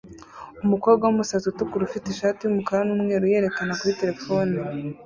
[0.65, 4.55] umukobwa wumusatsi utukura ufite ishati yumukara numweru yerekana kuri terefone